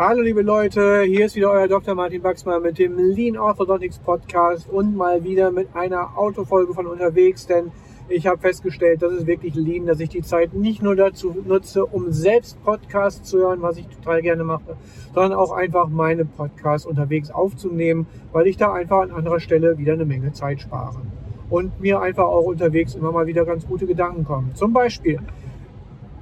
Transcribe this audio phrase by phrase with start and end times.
[0.00, 1.96] Hallo liebe Leute, hier ist wieder euer Dr.
[1.96, 7.48] Martin Wachsmann mit dem Lean Orthodontics Podcast und mal wieder mit einer Autofolge von unterwegs,
[7.48, 7.72] denn
[8.08, 11.84] ich habe festgestellt, das ist wirklich Lean, dass ich die Zeit nicht nur dazu nutze,
[11.84, 14.76] um selbst Podcasts zu hören, was ich total gerne mache,
[15.14, 19.94] sondern auch einfach meine Podcasts unterwegs aufzunehmen, weil ich da einfach an anderer Stelle wieder
[19.94, 21.02] eine Menge Zeit spare.
[21.50, 24.52] Und mir einfach auch unterwegs immer mal wieder ganz gute Gedanken kommen.
[24.54, 25.18] Zum Beispiel,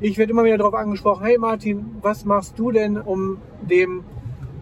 [0.00, 4.04] ich werde immer wieder darauf angesprochen, hey Martin, was machst du denn, um dem,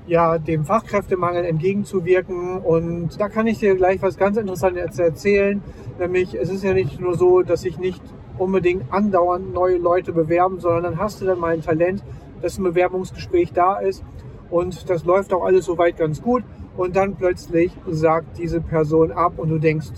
[0.07, 2.59] ja, dem Fachkräftemangel entgegenzuwirken?
[2.59, 5.63] Und da kann ich dir gleich was ganz Interessantes erzählen.
[5.99, 8.03] Nämlich, es ist ja nicht nur so, dass sich nicht
[8.39, 12.05] unbedingt andauernd neue Leute bewerben, sondern dann hast du dann mal ein Talent,
[12.43, 14.05] dass ein Bewerbungsgespräch da ist
[14.51, 16.45] und das läuft auch alles soweit ganz gut
[16.77, 19.91] und dann plötzlich sagt diese Person ab und du denkst,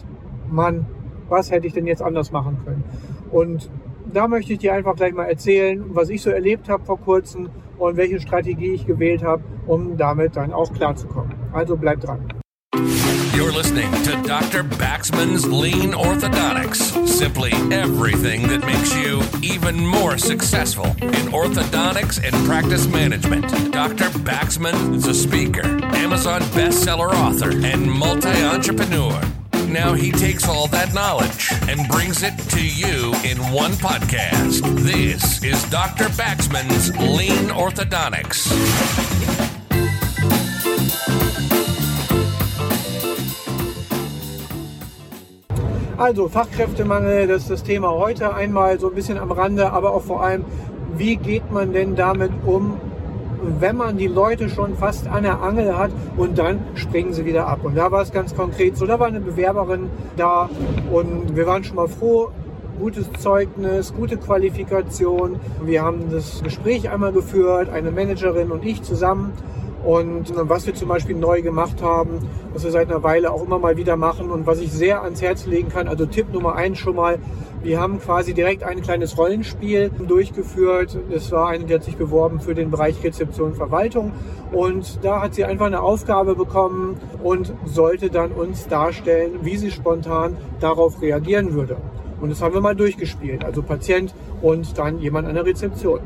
[0.50, 0.86] Mann,
[1.28, 2.84] was hätte ich denn jetzt anders machen können?
[3.32, 3.70] Und
[4.12, 7.48] da möchte ich dir einfach gleich mal erzählen, was ich so erlebt habe vor kurzem
[7.78, 11.34] und welche Strategie ich gewählt habe, um damit dann auch klarzukommen.
[11.52, 12.20] Also bleib dran.
[13.34, 14.62] You're listening to Dr.
[14.62, 17.06] Baxman's Lean Orthodontics.
[17.06, 23.46] Simply everything that makes you even more successful in orthodontics and practice management.
[23.72, 24.08] Dr.
[24.20, 29.20] Baxman is a speaker, Amazon bestseller author, and multi entrepreneur.
[29.68, 34.62] Now he takes all that knowledge and brings it to you in one podcast.
[34.84, 36.08] This is Dr.
[36.10, 38.46] Baxman's Lean Orthodontics.
[45.98, 50.02] Also Fachkräftemangel, das ist das Thema heute einmal so ein bisschen am Rande, aber auch
[50.02, 50.44] vor allem,
[50.96, 52.78] wie geht man denn damit um,
[53.60, 57.46] wenn man die Leute schon fast an der Angel hat und dann springen sie wieder
[57.46, 57.60] ab.
[57.64, 60.48] Und da war es ganz konkret so, da war eine Bewerberin da
[60.90, 62.30] und wir waren schon mal froh,
[62.78, 65.40] gutes Zeugnis, gute Qualifikation.
[65.64, 69.32] Wir haben das Gespräch einmal geführt, eine Managerin und ich zusammen.
[69.86, 72.18] Und was wir zum Beispiel neu gemacht haben,
[72.52, 75.22] was wir seit einer Weile auch immer mal wieder machen und was ich sehr ans
[75.22, 77.20] Herz legen kann, also Tipp Nummer eins schon mal,
[77.62, 80.98] wir haben quasi direkt ein kleines Rollenspiel durchgeführt.
[81.10, 84.10] Es war eine, die hat sich beworben für den Bereich Rezeption und Verwaltung.
[84.50, 89.70] Und da hat sie einfach eine Aufgabe bekommen und sollte dann uns darstellen, wie sie
[89.70, 91.76] spontan darauf reagieren würde.
[92.20, 93.44] Und das haben wir mal durchgespielt.
[93.44, 96.00] Also Patient und dann jemand an der Rezeption.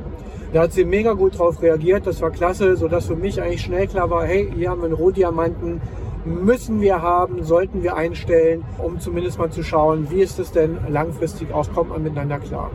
[0.53, 2.07] Da hat sie mega gut drauf reagiert.
[2.07, 4.95] Das war klasse, sodass für mich eigentlich schnell klar war, hey, hier haben wir einen
[4.95, 5.81] Rohdiamanten,
[6.25, 10.79] müssen wir haben, sollten wir einstellen, um zumindest mal zu schauen, wie ist es denn
[10.89, 12.71] langfristig auch, kommt man miteinander klar.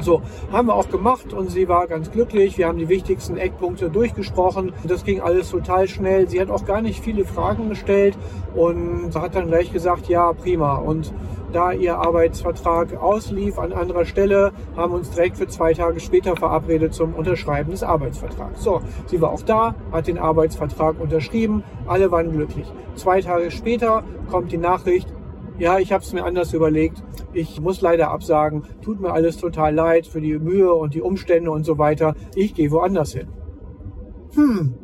[0.00, 0.20] So,
[0.52, 2.58] haben wir auch gemacht und sie war ganz glücklich.
[2.58, 4.72] Wir haben die wichtigsten Eckpunkte durchgesprochen.
[4.84, 6.28] Das ging alles total schnell.
[6.28, 8.16] Sie hat auch gar nicht viele Fragen gestellt
[8.54, 10.76] und hat dann gleich gesagt, ja, prima.
[10.76, 11.14] Und
[11.56, 16.92] da ihr Arbeitsvertrag auslief an anderer Stelle, haben uns direkt für zwei Tage später verabredet
[16.92, 18.62] zum Unterschreiben des Arbeitsvertrags.
[18.62, 22.70] So, sie war auch da, hat den Arbeitsvertrag unterschrieben, alle waren glücklich.
[22.94, 25.08] Zwei Tage später kommt die Nachricht,
[25.58, 27.02] ja, ich habe es mir anders überlegt.
[27.32, 28.64] Ich muss leider absagen.
[28.82, 32.14] Tut mir alles total leid für die Mühe und die Umstände und so weiter.
[32.34, 33.28] Ich gehe woanders hin.
[34.34, 34.74] Hm,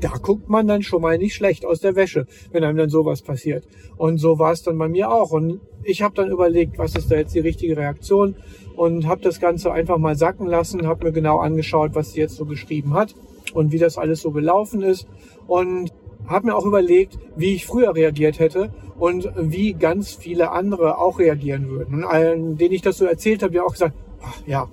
[0.00, 3.22] da guckt man dann schon mal nicht schlecht aus der Wäsche, wenn einem dann sowas
[3.22, 3.66] passiert.
[3.96, 5.30] Und so war es dann bei mir auch.
[5.30, 8.36] Und ich habe dann überlegt, was ist da jetzt die richtige Reaktion
[8.76, 12.36] und habe das Ganze einfach mal sacken lassen, habe mir genau angeschaut, was sie jetzt
[12.36, 13.14] so geschrieben hat
[13.54, 15.06] und wie das alles so gelaufen ist.
[15.46, 15.92] Und
[16.26, 21.18] habe mir auch überlegt, wie ich früher reagiert hätte und wie ganz viele andere auch
[21.18, 21.94] reagieren würden.
[21.94, 24.68] Und allen, denen ich das so erzählt habe, die auch gesagt, ach, ja,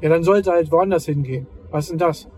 [0.00, 1.46] ja, dann sollte halt woanders hingehen.
[1.70, 2.28] Was ist denn das?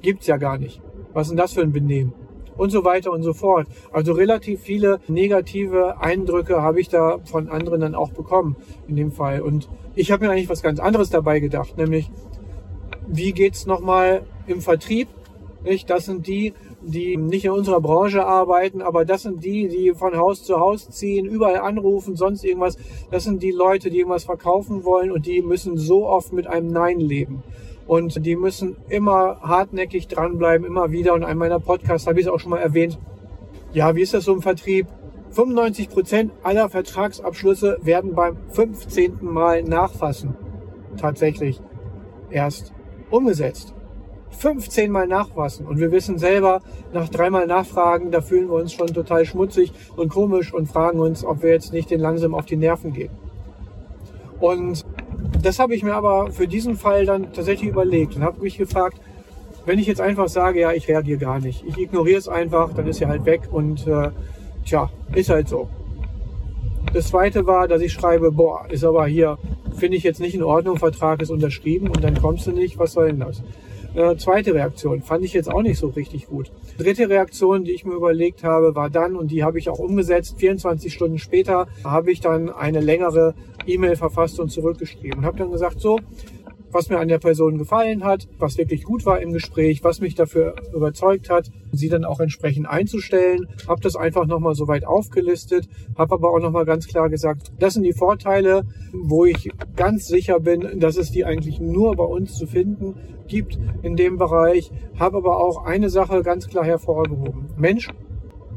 [0.00, 0.80] Gibt's ja gar nicht.
[1.14, 2.12] Was ist denn das für ein Benehmen?
[2.56, 3.66] Und so weiter und so fort.
[3.92, 9.10] Also relativ viele negative Eindrücke habe ich da von anderen dann auch bekommen in dem
[9.10, 9.40] Fall.
[9.40, 12.10] Und ich habe mir eigentlich was ganz anderes dabei gedacht, nämlich
[13.08, 15.08] wie geht's nochmal im Vertrieb?
[15.64, 15.88] Nicht?
[15.88, 20.16] Das sind die, die nicht in unserer Branche arbeiten, aber das sind die, die von
[20.16, 22.76] Haus zu Haus ziehen, überall anrufen, sonst irgendwas.
[23.10, 26.68] Das sind die Leute, die irgendwas verkaufen wollen und die müssen so oft mit einem
[26.68, 27.42] Nein leben.
[27.86, 31.12] Und die müssen immer hartnäckig dranbleiben, immer wieder.
[31.12, 32.98] Und in einem meiner Podcasts habe ich es auch schon mal erwähnt.
[33.72, 34.86] Ja, wie ist das so im Vertrieb?
[35.32, 39.18] 95 Prozent aller Vertragsabschlüsse werden beim 15.
[39.20, 40.36] Mal nachfassen.
[40.96, 41.60] Tatsächlich
[42.30, 42.72] erst
[43.10, 43.74] umgesetzt.
[44.30, 45.66] 15 Mal nachfassen.
[45.66, 50.08] Und wir wissen selber, nach dreimal Nachfragen, da fühlen wir uns schon total schmutzig und
[50.08, 53.10] komisch und fragen uns, ob wir jetzt nicht den langsam auf die Nerven gehen.
[54.40, 54.84] Und
[55.42, 58.98] das habe ich mir aber für diesen Fall dann tatsächlich überlegt und habe mich gefragt,
[59.66, 62.86] wenn ich jetzt einfach sage, ja, ich reagiere gar nicht, ich ignoriere es einfach, dann
[62.86, 64.10] ist er halt weg und äh,
[64.64, 65.68] tja, ist halt so.
[66.92, 69.38] Das zweite war, dass ich schreibe, boah, ist aber hier,
[69.76, 72.92] finde ich jetzt nicht in Ordnung, Vertrag ist unterschrieben und dann kommst du nicht, was
[72.92, 73.42] soll denn das?
[73.94, 76.50] Äh, zweite Reaktion fand ich jetzt auch nicht so richtig gut.
[76.78, 80.34] Dritte Reaktion, die ich mir überlegt habe, war dann, und die habe ich auch umgesetzt,
[80.38, 83.34] 24 Stunden später habe ich dann eine längere
[83.66, 86.00] E-Mail verfasst und zurückgeschrieben und habe dann gesagt, so,
[86.74, 90.16] was mir an der Person gefallen hat, was wirklich gut war im Gespräch, was mich
[90.16, 93.48] dafür überzeugt hat, sie dann auch entsprechend einzustellen.
[93.68, 97.74] Habe das einfach nochmal so weit aufgelistet, habe aber auch nochmal ganz klar gesagt, das
[97.74, 102.34] sind die Vorteile, wo ich ganz sicher bin, dass es die eigentlich nur bei uns
[102.34, 102.96] zu finden
[103.28, 104.70] gibt in dem Bereich.
[104.98, 107.46] Habe aber auch eine Sache ganz klar hervorgehoben.
[107.56, 107.88] Mensch,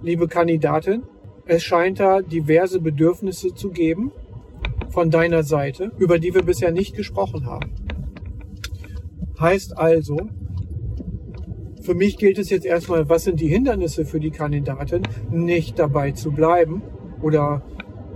[0.01, 1.03] liebe Kandidatin,
[1.45, 4.11] es scheint da diverse Bedürfnisse zu geben
[4.89, 7.86] von deiner Seite, über die wir bisher nicht gesprochen haben.
[9.39, 10.17] Heißt also,
[11.83, 16.11] für mich gilt es jetzt erstmal, was sind die Hindernisse für die Kandidatin, nicht dabei
[16.11, 16.81] zu bleiben
[17.21, 17.61] oder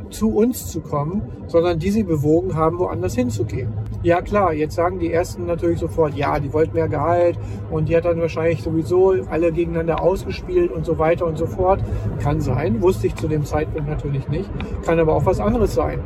[0.10, 3.72] zu uns zu kommen, sondern die sie bewogen haben, woanders hinzugehen.
[4.04, 7.38] Ja klar, jetzt sagen die Ersten natürlich sofort, ja, die wollten mehr Gehalt
[7.70, 11.82] und die hat dann wahrscheinlich sowieso alle gegeneinander ausgespielt und so weiter und so fort.
[12.22, 14.50] Kann sein, wusste ich zu dem Zeitpunkt natürlich nicht,
[14.84, 16.00] kann aber auch was anderes sein.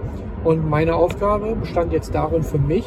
[0.43, 2.85] Und meine Aufgabe bestand jetzt darin für mich,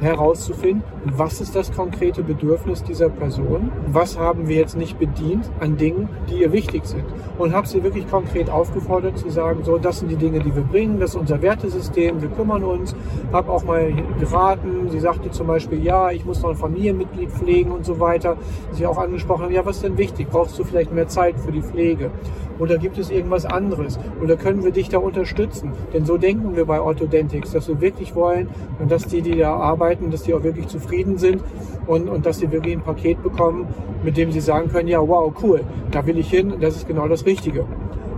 [0.00, 5.76] herauszufinden, was ist das konkrete Bedürfnis dieser Person, was haben wir jetzt nicht bedient an
[5.76, 7.04] Dingen, die ihr wichtig sind.
[7.38, 10.62] Und habe sie wirklich konkret aufgefordert zu sagen, so, das sind die Dinge, die wir
[10.62, 12.94] bringen, das ist unser Wertesystem, wir kümmern uns.
[13.32, 17.70] Habe auch mal geraten, sie sagte zum Beispiel, ja, ich muss noch ein Familienmitglied pflegen
[17.70, 18.36] und so weiter.
[18.72, 20.28] Sie auch angesprochen ja, was ist denn wichtig?
[20.30, 22.10] Brauchst du vielleicht mehr Zeit für die Pflege?
[22.58, 23.98] Oder gibt es irgendwas anderes?
[24.22, 25.72] Oder können wir dich da unterstützen?
[25.94, 28.48] Denn so denken wir bei Orthodentics, dass wir wirklich wollen
[28.90, 31.42] dass die, die da arbeiten, dass die auch wirklich zufrieden sind
[31.86, 33.66] und, und dass sie wirklich ein Paket bekommen,
[34.04, 37.08] mit dem sie sagen können, ja, wow, cool, da will ich hin, das ist genau
[37.08, 37.64] das Richtige.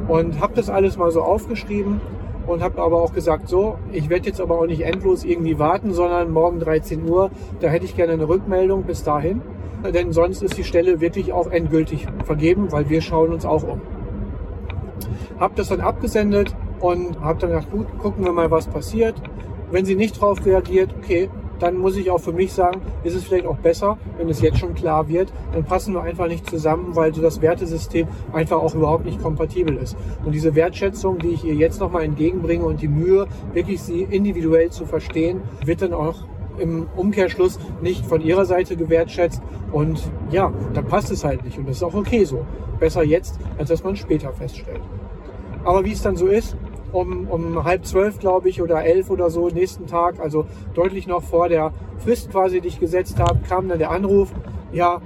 [0.09, 2.01] Und habe das alles mal so aufgeschrieben
[2.47, 5.93] und habe aber auch gesagt, so, ich werde jetzt aber auch nicht endlos irgendwie warten,
[5.93, 7.31] sondern morgen 13 Uhr,
[7.61, 9.43] da hätte ich gerne eine Rückmeldung bis dahin.
[9.91, 13.81] Denn sonst ist die Stelle wirklich auch endgültig vergeben, weil wir schauen uns auch um.
[15.41, 19.15] Habe das dann abgesendet und habe dann gedacht, gut, gucken wir mal, was passiert.
[19.73, 21.31] Wenn sie nicht darauf reagiert, okay,
[21.63, 24.59] dann muss ich auch für mich sagen, ist es vielleicht auch besser, wenn es jetzt
[24.59, 28.75] schon klar wird, dann passen wir einfach nicht zusammen, weil so das Wertesystem einfach auch
[28.75, 29.97] überhaupt nicht kompatibel ist.
[30.25, 34.71] Und diese Wertschätzung, die ich ihr jetzt nochmal entgegenbringe und die Mühe, wirklich sie individuell
[34.71, 36.17] zu verstehen, wird dann auch
[36.59, 39.41] im Umkehrschluss nicht von ihrer Seite gewertschätzt.
[39.71, 40.01] Und
[40.31, 41.59] ja, dann passt es halt nicht.
[41.59, 42.45] Und das ist auch okay so.
[42.81, 44.81] Besser jetzt, als dass man später feststellt.
[45.65, 46.57] Aber wie es dann so ist,
[46.93, 51.23] um, um halb zwölf, glaube ich, oder elf oder so, nächsten Tag, also deutlich noch
[51.23, 54.33] vor der Frist quasi, die ich gesetzt habe, kam dann der Anruf,
[54.73, 55.01] ja,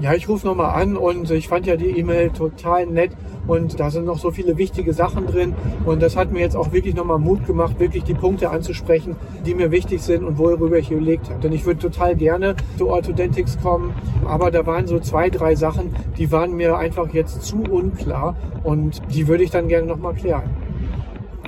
[0.00, 3.12] ja, ich rufe nochmal an und ich fand ja die E-Mail total nett
[3.46, 5.54] und da sind noch so viele wichtige Sachen drin
[5.84, 9.16] und das hat mir jetzt auch wirklich nochmal Mut gemacht, wirklich die Punkte anzusprechen,
[9.46, 11.40] die mir wichtig sind und worüber ich überlegt habe.
[11.40, 13.94] Denn ich würde total gerne zu Orthodentics kommen,
[14.24, 19.00] aber da waren so zwei, drei Sachen, die waren mir einfach jetzt zu unklar und
[19.14, 20.63] die würde ich dann gerne nochmal klären.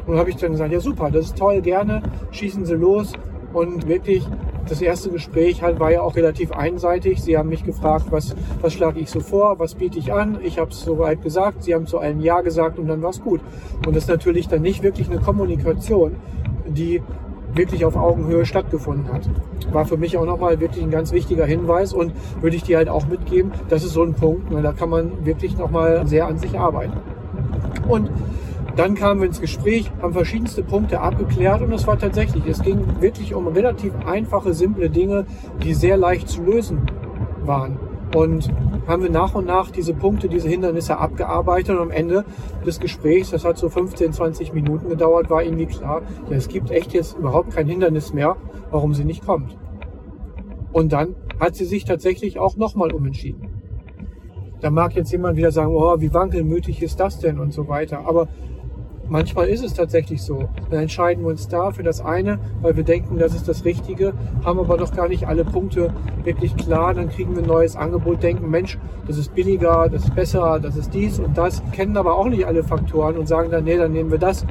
[0.06, 3.12] Und habe ich dann gesagt, ja super, das ist toll, gerne, schießen Sie los
[3.52, 4.26] und wirklich
[4.68, 7.22] das erste Gespräch halt war ja auch relativ einseitig.
[7.22, 10.38] Sie haben mich gefragt, was, was schlage ich so vor, was biete ich an.
[10.42, 13.22] Ich habe es soweit gesagt, Sie haben zu allem Ja gesagt und dann war es
[13.22, 13.40] gut.
[13.86, 16.16] Und das ist natürlich dann nicht wirklich eine Kommunikation,
[16.66, 17.02] die
[17.54, 19.28] wirklich auf Augenhöhe stattgefunden hat.
[19.72, 22.88] War für mich auch nochmal wirklich ein ganz wichtiger Hinweis und würde ich dir halt
[22.88, 26.58] auch mitgeben, das ist so ein Punkt, da kann man wirklich nochmal sehr an sich
[26.58, 26.92] arbeiten.
[27.88, 28.10] Und
[28.76, 33.00] dann kamen wir ins Gespräch, haben verschiedenste Punkte abgeklärt und es war tatsächlich, es ging
[33.00, 35.26] wirklich um relativ einfache, simple Dinge,
[35.62, 36.83] die sehr leicht zu lösen
[37.42, 37.78] waren.
[38.14, 38.50] Und
[38.87, 42.25] haben wir nach und nach diese Punkte, diese Hindernisse abgearbeitet und am Ende
[42.64, 46.71] des Gesprächs, das hat so 15, 20 Minuten gedauert, war irgendwie klar, ja, es gibt
[46.71, 48.37] echt jetzt überhaupt kein Hindernis mehr,
[48.71, 49.56] warum sie nicht kommt.
[50.73, 53.49] Und dann hat sie sich tatsächlich auch nochmal umentschieden.
[54.61, 58.06] Da mag jetzt jemand wieder sagen, oh, wie wankelmütig ist das denn und so weiter.
[58.06, 58.28] Aber
[59.08, 60.48] Manchmal ist es tatsächlich so.
[60.70, 64.14] Dann entscheiden wir uns da für das eine, weil wir denken, das ist das Richtige,
[64.44, 65.92] haben aber noch gar nicht alle Punkte
[66.25, 66.92] wirklich klar.
[66.92, 70.76] Dann kriegen wir ein neues Angebot, denken, Mensch, das ist billiger, das ist besser, das
[70.76, 73.92] ist dies und das, kennen aber auch nicht alle Faktoren und sagen dann, nee, dann
[73.92, 74.44] nehmen wir das.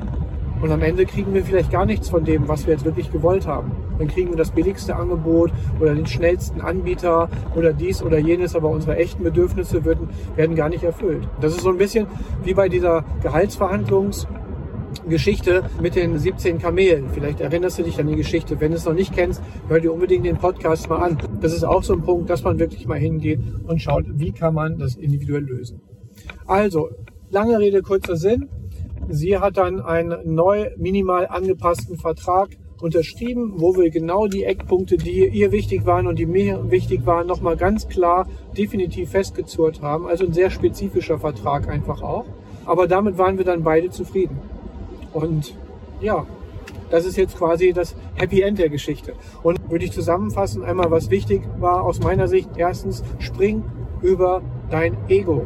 [0.62, 3.46] Und am Ende kriegen wir vielleicht gar nichts von dem, was wir jetzt wirklich gewollt
[3.46, 3.72] haben.
[4.00, 8.70] Dann kriegen wir das billigste Angebot oder den schnellsten Anbieter oder dies oder jenes, aber
[8.70, 11.28] unsere echten Bedürfnisse werden, werden gar nicht erfüllt.
[11.42, 12.08] Das ist so ein bisschen
[12.44, 14.28] wie bei dieser Gehaltsverhandlungs-
[15.10, 17.10] Geschichte mit den 17 Kamelen.
[17.14, 18.60] Vielleicht erinnerst du dich an die Geschichte.
[18.60, 21.18] Wenn du es noch nicht kennst, hör dir unbedingt den Podcast mal an.
[21.42, 24.54] Das ist auch so ein Punkt, dass man wirklich mal hingeht und schaut, wie kann
[24.54, 25.82] man das individuell lösen.
[26.46, 26.90] Also,
[27.30, 28.50] lange Rede, kurzer Sinn.
[29.10, 32.50] Sie hat dann einen neu minimal angepassten Vertrag
[32.82, 37.28] unterschrieben, wo wir genau die Eckpunkte, die ihr wichtig waren und die mir wichtig waren,
[37.28, 40.08] nochmal ganz klar definitiv festgezurrt haben.
[40.08, 42.26] Also ein sehr spezifischer Vertrag einfach auch.
[42.66, 44.40] Aber damit waren wir dann beide zufrieden.
[45.16, 45.56] Und
[46.02, 46.26] ja,
[46.92, 49.14] das ist jetzt quasi das Happy End der Geschichte.
[49.44, 52.50] Und würde ich zusammenfassen, einmal was wichtig war aus meiner Sicht.
[52.58, 53.64] Erstens, spring
[54.02, 55.46] über dein Ego.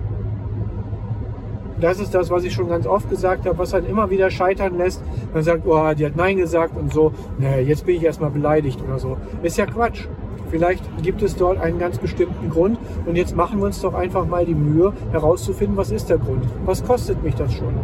[1.80, 4.78] Das ist das, was ich schon ganz oft gesagt habe, was dann immer wieder scheitern
[4.78, 5.04] lässt.
[5.34, 7.14] Man sagt, oh, die hat Nein gesagt und so.
[7.38, 9.18] Nee, jetzt bin ich erstmal beleidigt oder so.
[9.44, 10.08] Ist ja Quatsch.
[10.50, 14.26] Vielleicht gibt es dort einen ganz bestimmten Grund und jetzt machen wir uns doch einfach
[14.26, 16.44] mal die Mühe herauszufinden, was ist der Grund?
[16.66, 17.76] Was kostet mich das schon?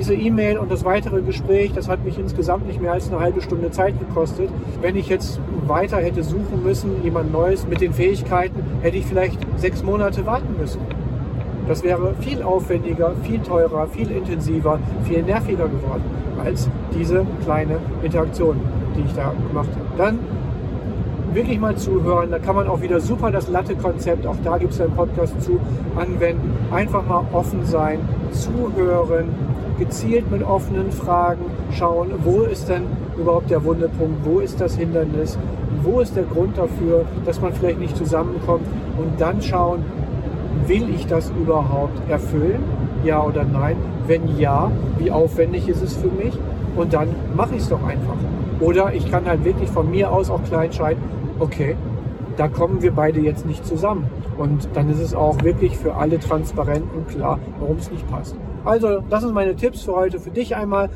[0.00, 3.42] Diese E-Mail und das weitere Gespräch, das hat mich insgesamt nicht mehr als eine halbe
[3.42, 4.48] Stunde Zeit gekostet.
[4.80, 9.38] Wenn ich jetzt weiter hätte suchen müssen, jemand Neues mit den Fähigkeiten, hätte ich vielleicht
[9.58, 10.80] sechs Monate warten müssen.
[11.68, 16.04] Das wäre viel aufwendiger, viel teurer, viel intensiver, viel nerviger geworden
[16.42, 18.58] als diese kleine Interaktion,
[18.96, 19.98] die ich da gemacht habe.
[19.98, 20.18] Dann
[21.34, 22.30] wirklich mal zuhören.
[22.30, 25.60] Da kann man auch wieder super das Latte-Konzept, auch da gibt es einen Podcast zu,
[25.94, 26.54] anwenden.
[26.72, 27.98] Einfach mal offen sein,
[28.32, 29.28] zuhören,
[29.80, 32.84] gezielt mit offenen Fragen schauen, wo ist denn
[33.16, 35.38] überhaupt der Wundepunkt, wo ist das Hindernis,
[35.82, 38.66] wo ist der Grund dafür, dass man vielleicht nicht zusammenkommt
[38.98, 39.82] und dann schauen,
[40.66, 42.62] will ich das überhaupt erfüllen,
[43.04, 43.76] ja oder nein?
[44.06, 46.38] Wenn ja, wie aufwendig ist es für mich?
[46.76, 48.16] Und dann mache ich es doch einfach.
[48.60, 51.02] Oder ich kann halt wirklich von mir aus auch klein entscheiden,
[51.38, 51.74] okay,
[52.36, 54.08] da kommen wir beide jetzt nicht zusammen.
[54.36, 58.36] Und dann ist es auch wirklich für alle transparent und klar, warum es nicht passt.
[58.64, 60.90] Also, das sind meine Tipps für heute für dich einmal.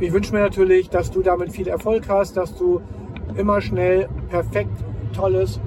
[0.00, 2.80] Ich wünsche mir natürlich, dass du damit viel Erfolg hast, dass du
[3.36, 4.84] immer schnell perfekt
[5.14, 5.60] tolles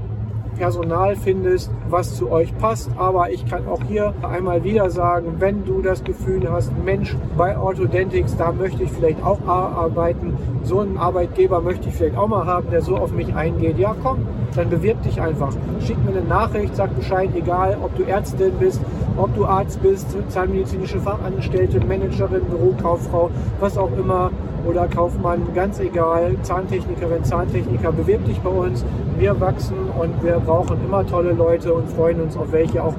[0.60, 2.92] Personal findest, was zu euch passt.
[2.98, 7.58] Aber ich kann auch hier einmal wieder sagen, wenn du das Gefühl hast, Mensch, bei
[7.58, 12.46] Orthodentics, da möchte ich vielleicht auch arbeiten, so einen Arbeitgeber möchte ich vielleicht auch mal
[12.46, 13.80] haben, der so auf mich eingeht.
[13.80, 15.54] Ja, komm, dann bewirb dich einfach.
[15.86, 18.82] Schick mir eine Nachricht, sag Bescheid, egal ob du Ärztin bist,
[19.18, 24.32] ob du Arzt bist, zahnmedizinische Fachangestellte, Managerin, Bürokauffrau, was auch immer
[24.70, 28.86] oder Kaufmann, ganz egal, Zahntechnikerin, Zahntechniker, bewirb dich bei uns.
[29.18, 32.94] Wir wachsen und wir brauchen immer tolle Leute und freuen uns auf welche auch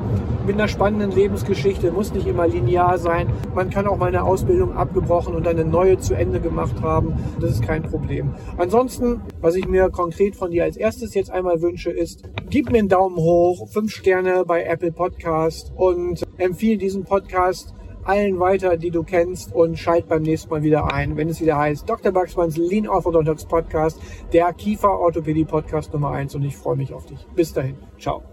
[0.46, 3.28] mit einer spannenden Lebensgeschichte, muss nicht immer linear sein.
[3.54, 7.14] Man kann auch mal eine Ausbildung abgebrochen und eine neue zu Ende gemacht haben.
[7.40, 8.34] Das ist kein Problem.
[8.58, 12.78] Ansonsten, was ich mir konkret von dir als erstes jetzt einmal wünsche, ist, gib mir
[12.78, 17.74] einen Daumen hoch, fünf Sterne bei Apple Podcast und empfehle diesen Podcast
[18.10, 21.56] allen weiter, die du kennst und schalt beim nächsten Mal wieder ein, wenn es wieder
[21.56, 22.10] heißt Dr.
[22.10, 24.00] Baxmanns Lean Orthodontics Podcast,
[24.32, 27.24] der Kiefer Orthopädie Podcast Nummer 1 und ich freue mich auf dich.
[27.36, 27.76] Bis dahin.
[28.00, 28.24] Ciao.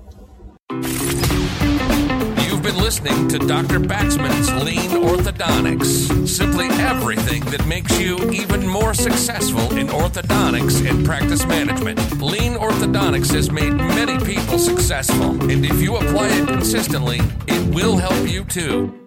[0.71, 3.79] You've been listening to Dr.
[3.79, 6.27] Baxman's Lean Orthodontics.
[6.27, 11.99] Simply everything that makes you even more successful in orthodontics and practice management.
[12.19, 17.97] Lean Orthodontics has made many people successful, and if you apply it consistently, it will
[17.97, 19.06] help you too.